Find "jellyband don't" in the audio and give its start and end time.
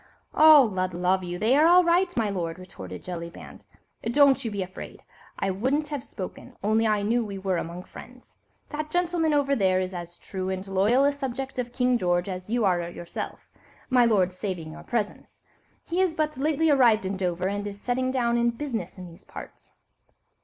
3.03-4.43